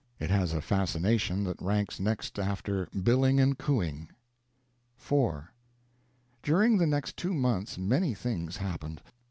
[0.19, 4.09] It has a fascination that ranks next after billing and cooing.
[4.99, 5.43] IV
[6.41, 9.03] During the next two months many things happened.